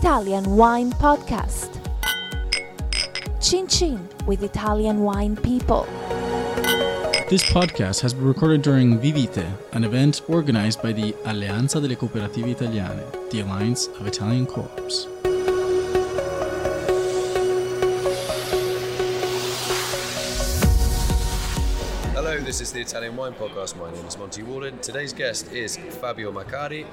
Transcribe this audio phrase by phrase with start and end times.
[0.00, 1.68] Italian Wine Podcast.
[3.38, 5.84] Chin Chin with Italian wine people.
[7.28, 9.44] This podcast has been recorded during Vi.Vite,
[9.74, 15.06] an event organized by the Alleanza delle Cooperative Italiane, the Alliance of Italian Co-ops.
[22.14, 23.76] Hello, this is the Italian Wine Podcast.
[23.76, 24.80] My name is Monty Waldin.
[24.80, 26.86] Today's guest is Fabio Maccari.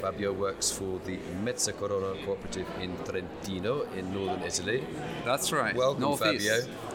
[0.00, 4.84] Fabio works for the Mezzacorona Cooperative in Trentino, in northern Italy.
[5.24, 5.74] That's right.
[5.74, 6.66] Welcome, Northeast.
[6.66, 6.91] Fabio.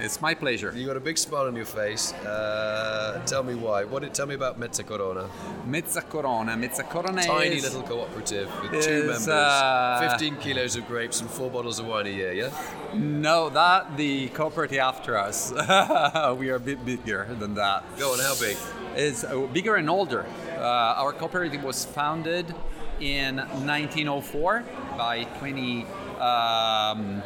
[0.00, 0.72] It's my pleasure.
[0.76, 2.12] You got a big smile on your face.
[2.12, 3.82] Uh, tell me why.
[3.82, 4.02] What?
[4.02, 5.28] Did, tell me about Mezzacorona.
[5.68, 6.52] Mezza Corona.
[6.52, 11.28] Mezzacorona is Tiny is little cooperative with two members, uh, 15 kilos of grapes and
[11.28, 12.32] four bottles of wine a year.
[12.32, 12.50] Yeah.
[12.94, 15.50] no that the cooperative after us.
[16.38, 17.84] we are a bit bigger than that.
[17.98, 18.20] Go on.
[18.20, 18.56] How big?
[18.96, 20.26] Is uh, bigger and older.
[20.56, 22.54] Uh, our cooperative was founded
[23.00, 24.64] in 1904
[24.96, 25.86] by 20
[26.20, 27.22] um,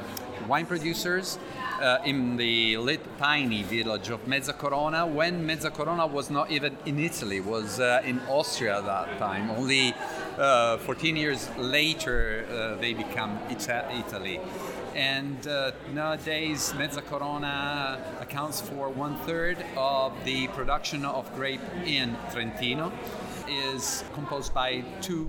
[0.49, 1.39] wine producers.
[1.83, 7.41] Uh, in the little tiny village of Mezzacorona, when Mezzacorona was not even in Italy,
[7.41, 9.51] was uh, in Austria at that time.
[9.51, 9.93] Only
[10.39, 14.39] uh, 14 years later, uh, they become Ita- Italy.
[14.95, 22.93] And uh, nowadays, Mezzacorona accounts for one third of the production of grape in Trentino.
[23.49, 25.29] Is composed by two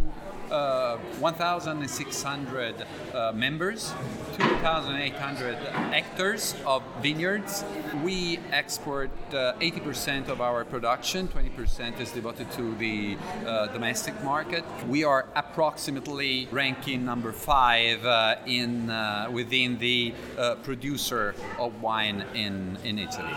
[0.52, 2.76] uh, 1,600
[3.14, 3.94] uh, members,
[4.38, 5.56] 2,800
[5.92, 7.64] hectares of vineyards.
[8.04, 14.64] We export uh, 80% of our production, 20% is devoted to the uh, domestic market.
[14.88, 22.26] We are approximately ranking number five uh, in uh, within the uh, producer of wine
[22.34, 23.34] in, in Italy.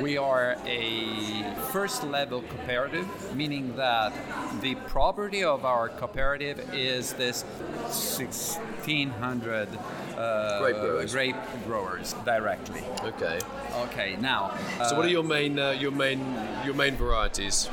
[0.00, 4.14] We are a first level cooperative, meaning that
[4.62, 9.68] the property of our cooperative is this 1600
[10.16, 11.12] uh, Grape growers.
[11.12, 12.82] grape growers directly.
[13.02, 13.38] Okay.
[13.84, 14.56] Okay, now.
[14.88, 16.20] So, what uh, are your main, uh, your main,
[16.64, 17.68] your main varieties?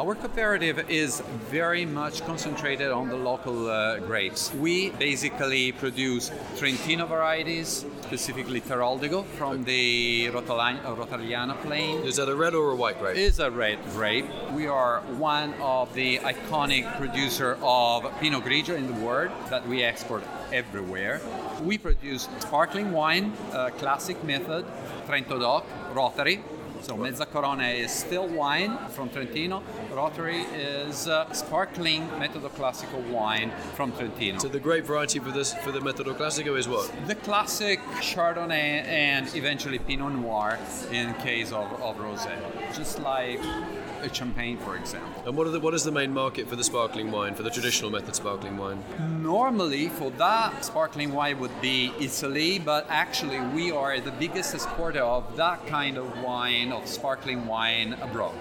[0.00, 4.50] Our cooperative is very much concentrated on the local uh, grapes.
[4.54, 11.98] We basically produce Trentino varieties, specifically Teroldego from the Rotala- uh, Rotaliano plain.
[11.98, 13.18] Is that a red or a white grape?
[13.18, 14.24] is a red grape.
[14.54, 19.82] We are one of the iconic producer of Pinot Grigio in the world that we
[19.82, 21.20] export everywhere.
[21.62, 24.64] We produce sparkling wine, uh, classic method,
[25.06, 26.40] Trento Doc, Rotari.
[26.82, 29.62] So Mezzacorona is still wine from Trentino.
[29.92, 34.38] Rotari is uh, sparkling Metodo Classico wine from Trentino.
[34.38, 36.90] So the great variety for this for the Metodo Classico is what?
[37.06, 40.58] The classic Chardonnay and eventually Pinot Noir
[40.90, 42.34] in case of, of rosé,
[42.74, 43.40] just like
[44.02, 45.22] a champagne, for example.
[45.26, 47.50] And what are the, what is the main market for the sparkling wine for the
[47.50, 48.82] traditional method sparkling wine?
[49.22, 55.00] Normally, for that, sparkling wine would be Italy, but actually, we are the biggest exporter
[55.00, 58.34] of that kind of wine, of sparkling wine abroad.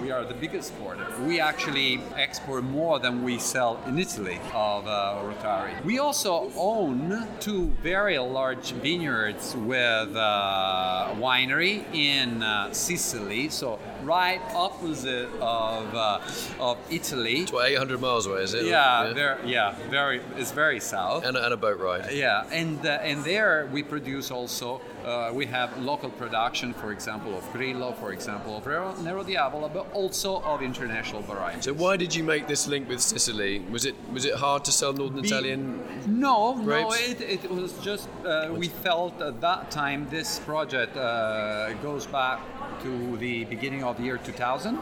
[0.00, 1.06] We are the biggest exporter.
[1.24, 5.82] We actually export more than we sell in Italy of uh, Rotari.
[5.84, 14.40] We also own two very large vineyards with uh, winery in uh, Sicily, so right
[14.54, 16.20] opposite of, uh,
[16.60, 17.40] of Italy.
[17.40, 18.64] It's what 800 miles away, is it?
[18.64, 20.20] Yeah, very, yeah, very.
[20.36, 21.24] It's very south.
[21.24, 22.12] And a, and a boat ride.
[22.12, 24.80] Yeah, and uh, and there we produce also.
[25.04, 29.72] Uh, we have local production, for example, of Grillo, for example, of Nero, Nero d'Avola,
[29.72, 31.64] but also of international varieties.
[31.64, 33.60] So why did you make this link with Sicily?
[33.70, 35.82] Was it was it hard to sell Northern Be- Italian?
[36.06, 41.72] No, no, it, it was just uh, we felt at that time this project uh,
[41.82, 42.40] goes back
[42.82, 44.78] to the beginning of the year 2000.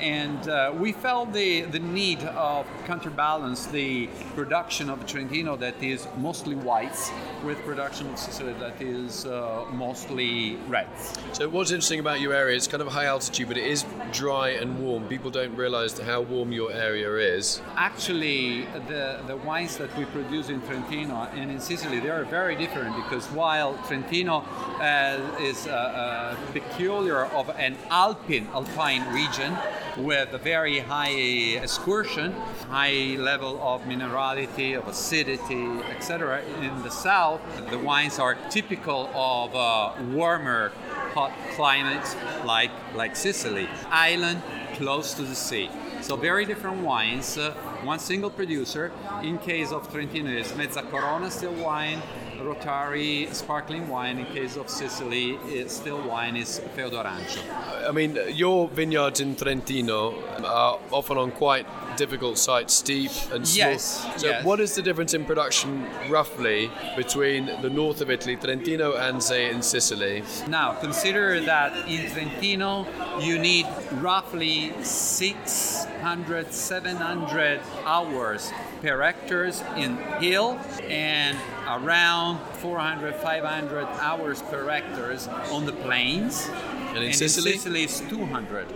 [0.00, 6.06] And uh, we felt the, the need of counterbalance the production of Trentino that is
[6.16, 7.10] mostly whites
[7.44, 11.14] with production of Sicily that is uh, mostly reds.
[11.32, 12.56] So what's interesting about your area?
[12.56, 15.06] It's kind of high altitude, but it is dry and warm.
[15.08, 17.60] People don't realise how warm your area is.
[17.76, 22.56] Actually, the, the wines that we produce in Trentino and in Sicily, they are very
[22.56, 24.38] different because while Trentino
[24.80, 29.56] uh, is uh, uh, peculiar of an alpine, alpine region
[29.96, 32.32] with a very high excursion,
[32.68, 36.42] high level of minerality, of acidity, etc.
[36.60, 40.72] In the south, the wines are typical of uh, warmer,
[41.14, 43.68] hot climates like, like Sicily.
[43.90, 44.42] Island
[44.74, 45.70] close to the sea.
[46.00, 47.52] So very different wines, uh,
[47.82, 48.92] one single producer.
[49.22, 52.02] In case of Trentino, is Mezzacorona still wine,
[52.40, 54.18] Rotari sparkling wine.
[54.18, 57.42] In case of Sicily, is still wine is Feudo Arancio.
[57.88, 60.14] I mean, your vineyards in Trentino
[60.44, 61.66] are often on quite
[61.96, 63.70] difficult sites, steep and small.
[63.70, 64.44] Yes, So, yes.
[64.44, 69.50] what is the difference in production roughly between the north of Italy, Trentino, and say
[69.50, 70.22] in Sicily?
[70.48, 72.86] Now, consider that in Trentino
[73.20, 78.52] you need roughly 600, 700 hours
[78.82, 80.58] per hectares in hill
[80.88, 86.48] and around 400, 500 hours per hectares on the plains.
[86.94, 87.52] And in Sicily?
[87.52, 88.68] Sicily it's 200.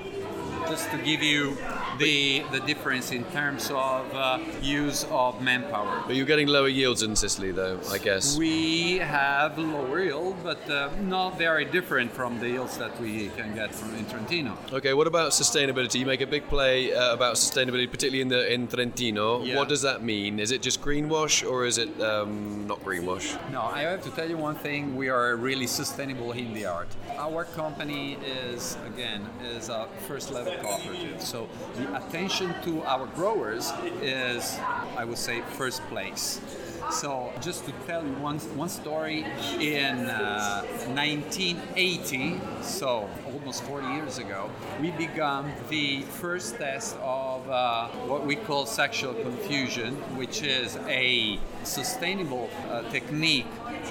[0.68, 1.56] Just to give you
[1.98, 6.02] the, the difference in terms of uh, use of manpower.
[6.06, 8.36] But you're getting lower yields in Sicily, though, I guess.
[8.36, 13.54] We have lower yield, but uh, not very different from the yields that we can
[13.54, 14.56] get from in Trentino.
[14.72, 15.98] Okay, what about sustainability?
[16.00, 19.42] You make a big play uh, about sustainability, particularly in the in Trentino.
[19.42, 19.56] Yeah.
[19.56, 20.38] What does that mean?
[20.38, 23.36] Is it just greenwash or is it um, not greenwash?
[23.50, 24.96] No, I have to tell you one thing.
[24.96, 26.88] We are really sustainable in the art.
[27.16, 31.20] Our company is, again, is a first level cooperative.
[31.20, 31.48] So
[31.78, 33.72] the attention to our growers
[34.02, 34.58] is,
[34.96, 36.40] I would say, first place.
[36.90, 39.26] So just to tell you one, one story,
[39.60, 40.62] in uh,
[40.94, 48.36] 1980, so almost 40 years ago, we began the first test of uh, what we
[48.36, 53.46] call sexual confusion, which is a sustainable uh, technique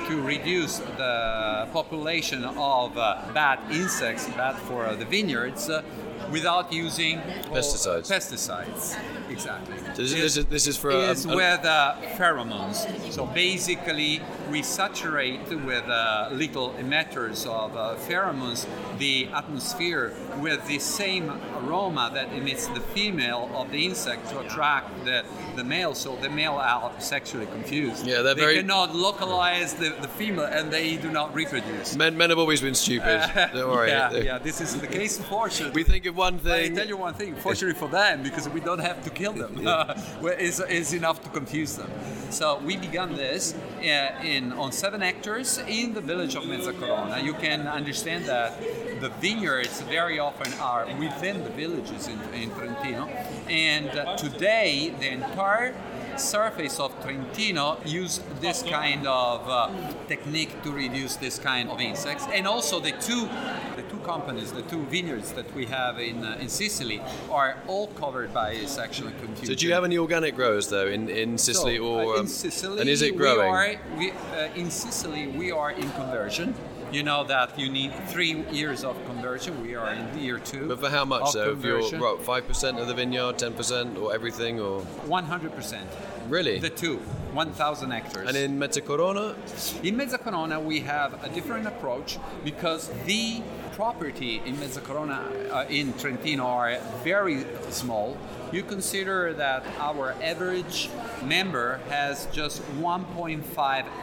[0.07, 5.83] to reduce the population of uh, bad insects, bad for the vineyards, uh,
[6.31, 7.19] without using
[7.51, 8.07] Pesticides.
[8.11, 8.97] Pesticides,
[9.29, 9.77] exactly.
[9.95, 12.77] So this, is- this is this is for a- is a- with uh, pheromones.
[13.11, 14.21] So basically,
[14.51, 18.65] we saturate with uh, little emitters of uh, pheromones
[18.97, 21.29] the atmosphere with the same
[21.59, 25.23] aroma that emits the female of the insect to attract the,
[25.55, 25.93] the male.
[25.93, 28.05] So the male are sexually confused.
[28.05, 31.95] Yeah, they're they very- cannot localize the, the female and they do not reproduce.
[31.95, 33.21] men, men have always been stupid.
[33.53, 33.89] Don't worry.
[33.89, 35.17] yeah, yeah, this is the case.
[35.17, 38.47] Fortunately, We think of one but I tell you one thing, fortunately for them, because
[38.49, 39.53] we don't have to kill them,
[40.23, 41.89] it's enough to confuse them.
[42.29, 43.83] So we began this uh,
[44.23, 47.23] in on seven hectares in the village of Mezzacorona.
[47.23, 48.59] You can understand that
[49.01, 53.05] the vineyards very often are within the villages in, in Trentino,
[53.49, 55.73] and uh, today the entire
[56.17, 59.69] surface of Trentino use this kind of uh,
[60.07, 63.27] technique to reduce this kind of insects, and also the two
[63.75, 67.87] the two companies, the two vineyards that we have in uh, in Sicily are all
[67.87, 69.45] covered by sexual confusion.
[69.45, 72.21] So do you have any organic growers though in, in Sicily So, or uh, um,
[72.21, 72.79] in Sicily?
[72.81, 73.49] and is it We growing?
[73.49, 76.53] are, we, uh, in Sicily, we are in conversion.
[76.91, 79.61] You know that you need three years of conversion.
[79.61, 80.67] We are in year two.
[80.69, 81.51] But for how much though?
[81.51, 82.23] If you're conversion.
[82.25, 85.81] five percent of the vineyard, ten percent, or everything, or 100%.
[86.29, 86.59] really?
[86.59, 86.97] The two,
[87.33, 88.27] 1,000 hectares.
[88.29, 89.35] and in Mezzacorona,
[89.83, 93.41] In Mezzacorona, we have a different approach because the
[93.77, 95.21] property in Mezzacorona,
[95.51, 98.17] uh, in Trentino, are very small.
[98.51, 100.89] You consider that our average
[101.23, 103.43] member has just 1.5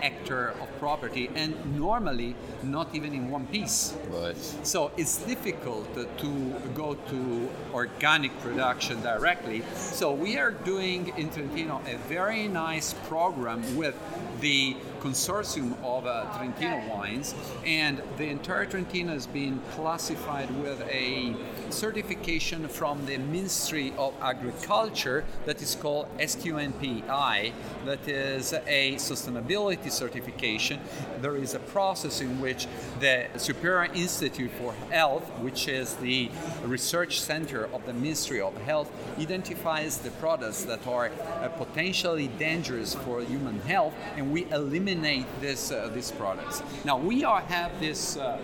[0.01, 3.95] hectare of property, and normally not even in one piece.
[4.11, 4.37] right?
[4.63, 9.65] So it's difficult to go to organic production directly.
[9.75, 13.97] So we are doing in Trentino a very nice program with
[14.41, 17.35] the consortium of uh, Trentino wines,
[17.67, 21.35] and the entire Trentino has been classified with a
[21.71, 27.53] certification from the Ministry of Agriculture that is called SQNPI,
[27.85, 30.81] that is a sustainability certification.
[31.21, 32.67] There is a process in which
[33.01, 36.31] the Superior Institute for Health, which is the
[36.65, 41.11] research center of the Ministry of Health, identifies the products that are
[41.43, 46.63] uh, potentially dangerous for human health, and we eliminate this, uh, these products.
[46.85, 48.39] Now we are, have this uh,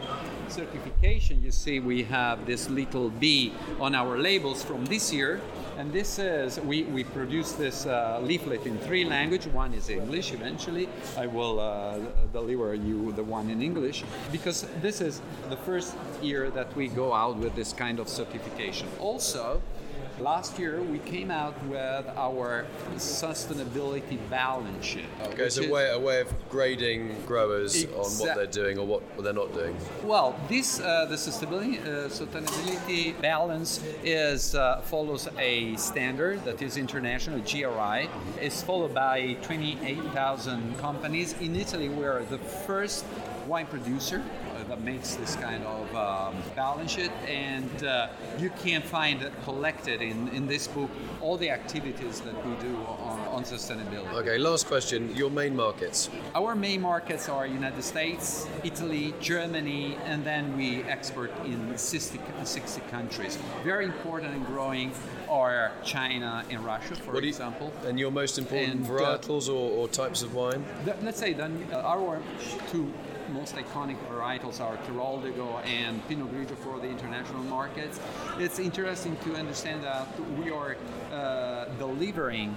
[0.51, 1.43] certification.
[1.43, 5.41] You see, we have this little B on our labels from this year.
[5.79, 9.53] And this is, we, we produce this uh, leaflet in three languages.
[9.53, 10.89] One is English eventually.
[11.17, 11.99] I will uh,
[12.33, 17.15] deliver you the one in English because this is the first year that we go
[17.15, 18.89] out with this kind of certification.
[18.99, 19.63] Also,
[20.21, 25.07] last year we came out with our sustainability balance sheet.
[25.25, 28.87] Okay, so is- a way, a way of grading growers on what they're doing or
[28.87, 29.77] what, what they're not doing.
[30.03, 36.77] Well, this uh, the sustainability uh, sustainability balance is uh, follows a standard that is
[36.77, 38.09] international GRI.
[38.41, 41.89] It's followed by 28,000 companies in Italy.
[41.89, 43.05] We are the first
[43.47, 44.23] wine producer
[44.69, 50.03] that makes this kind of um, balance sheet, and uh, you can find it collected
[50.03, 50.91] in, in this book
[51.21, 54.13] all the activities that we do on, on sustainability.
[54.15, 55.15] Okay, last question.
[55.15, 56.11] Your main markets.
[56.35, 62.81] Our main markets are United States, Italy, Germany, and then we export in 60, 60
[62.91, 63.39] countries.
[63.65, 64.93] Very important and growing
[65.29, 67.73] are China and Russia, for What do you- example.
[67.87, 70.65] And your most important And, uh, varietals or, or types of wine?
[71.03, 72.21] Let's say then uh, our
[72.71, 72.93] two
[73.31, 78.01] most iconic varietals are Teroldego and Pinot Grigio for the international markets.
[78.39, 80.09] It's interesting to understand that
[80.39, 80.77] we are
[81.13, 82.57] uh, delivering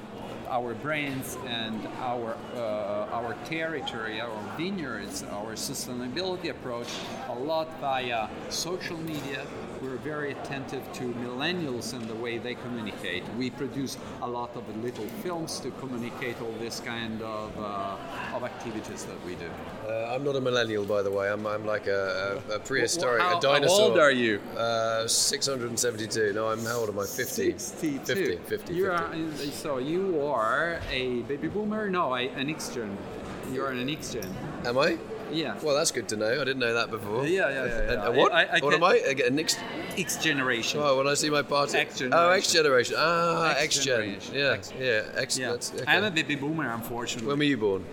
[0.50, 6.90] our brands and our uh, our territory, our vineyards, our sustainability approach
[7.30, 9.46] a lot via social media.
[9.84, 13.22] We're very attentive to millennials and the way they communicate.
[13.38, 17.98] We produce a lot of little films to communicate all this kind of, uh,
[18.34, 19.50] of activities that we do.
[19.86, 21.30] Uh, I'm not a millennial, by the way.
[21.30, 23.78] I'm, I'm like a, a, prehistoric, How- a dinosaur.
[23.78, 24.40] How old are you?
[24.56, 26.32] Uh, 672.
[26.32, 27.06] No, I'm how old am I?
[27.06, 27.58] 50.
[27.58, 28.06] 62.
[28.06, 28.38] 50.
[28.38, 28.74] 50.
[28.74, 29.04] You 50.
[29.04, 31.90] are, so you are a baby boomer?
[31.90, 32.98] No, I, an X gen.
[33.52, 34.34] You're an X gen.
[34.64, 34.98] Am I?
[35.34, 35.58] Yeah.
[35.62, 36.32] Well, that's good to know.
[36.32, 37.26] I didn't know that before.
[37.28, 38.10] Yeah, yeah, yeah, And- yeah.
[38.10, 38.32] what?
[38.32, 39.02] I- I what am I?
[39.10, 39.60] I get a next.
[39.98, 40.80] X generation.
[40.84, 41.78] Oh, when I see my party.
[41.78, 42.14] X generation.
[42.20, 42.30] Oh.
[42.32, 42.96] X generation.
[42.98, 43.86] Ah, X X gen.
[44.02, 44.36] generation.
[44.36, 45.02] Yeah, X- yeah.
[45.16, 45.38] X.
[45.38, 45.50] yeah.
[45.52, 45.84] Okay.
[45.88, 47.28] I'm a baby boomer, unfortunately.
[47.28, 47.86] When were you born?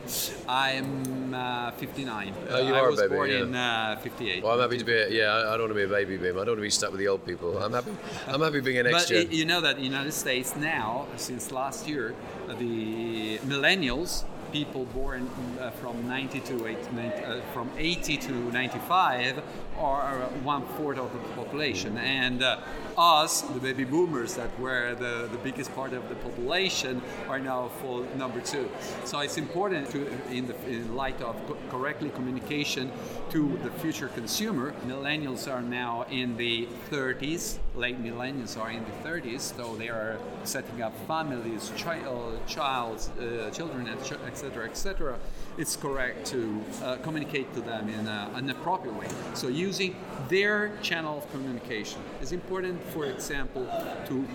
[0.49, 2.35] I'm uh, 59.
[2.51, 3.43] Oh, you I are a was baby, born yeah.
[3.43, 4.43] in uh, 58.
[4.43, 4.93] Well, I'm happy to be.
[4.95, 6.41] A, yeah, I, I don't want to be a baby boomer.
[6.41, 7.59] I don't want to be stuck with the old people.
[7.63, 7.93] I'm happy.
[8.29, 9.27] I'm happy being an X But gen.
[9.29, 12.15] y- you know that in the United States now, since last year,
[12.49, 15.29] uh, the millennials, people born
[15.61, 19.43] uh, from 90 to 8, 90, uh, from 80 to 95,
[19.79, 22.59] are one fourth of the population, and uh,
[22.99, 27.69] us, the baby boomers, that were the, the biggest part of the population, are now
[27.81, 28.69] full number two.
[29.05, 32.93] So it's important to, in the in light of co- correctly communication
[33.31, 34.75] to the future consumer.
[34.87, 40.19] Millennials are now in the 30s, late millennials are in the 30s, so they are
[40.45, 45.19] setting up families, child, child, uh, children, etc., etc.
[45.59, 49.09] It's correct to uh, communicate to them in a, an appropriate way.
[49.35, 49.97] So using
[50.29, 52.83] their channel of communication is important.
[52.93, 53.67] For example,
[54.09, 54.27] to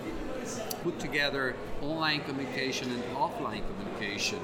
[0.82, 4.38] put together online communication and offline communication.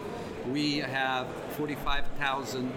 [0.50, 2.72] We have 45,000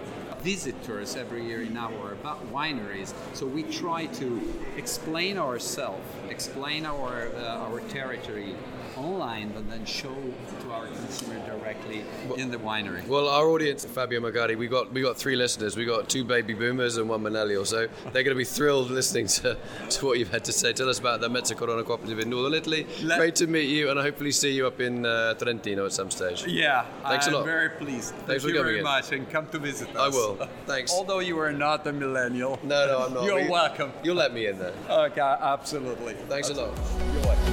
[0.50, 2.14] visitors every year in our
[2.52, 4.28] wineries, so we try to
[4.76, 8.54] explain ourselves, explain our uh, our territory
[8.96, 10.14] online, but then show
[10.62, 11.98] to our consumer directly
[12.42, 13.02] in the winery.
[13.08, 15.76] Well, our audience Fabio Maccari, we got we got three listeners.
[15.76, 17.78] We got two baby boomers and one millennial, so
[18.12, 19.56] they're going to be thrilled listening to,
[19.94, 20.72] to what you've had to say.
[20.72, 22.86] Tell us about the Mezzacorona Cooperative in Northern Italy.
[23.02, 25.92] Let- Great to meet you, and I hopefully see you up in uh, Trentino at
[25.92, 26.46] some stage.
[26.46, 27.44] Yeah, Thanks a I'm lot.
[27.44, 28.10] very pleased.
[28.14, 28.84] Thank Thanks for you coming very in.
[28.84, 29.96] much, and come to visit us.
[30.06, 30.35] I will.
[30.66, 30.92] Thanks.
[30.92, 32.58] Although you are not a millennial.
[32.62, 33.24] No, no, I'm not.
[33.24, 33.92] You're We- welcome.
[34.02, 34.72] You'll let me in there.
[34.88, 36.14] Okay, absolutely.
[36.28, 36.76] Thanks a lot.
[37.14, 37.52] You're welcome.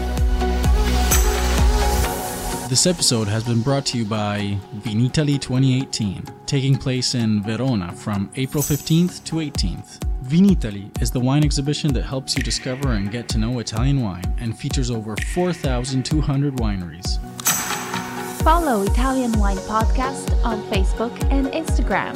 [2.69, 8.31] This episode has been brought to you by Vinitaly 2018, taking place in Verona from
[8.35, 9.99] April 15th to 18th.
[10.23, 14.23] Vinitaly is the wine exhibition that helps you discover and get to know Italian wine
[14.39, 17.19] and features over 4,200 wineries.
[18.41, 22.15] Follow Italian Wine Podcast on Facebook and Instagram.